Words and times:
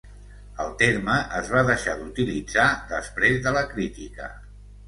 el 0.63 0.71
terme 0.79 1.17
es 1.41 1.51
va 1.57 1.61
deixar 1.67 1.95
d'utilitzar 2.01 2.67
després 2.97 3.39
de 3.45 3.55
la 3.59 3.65
crítica 3.75 4.35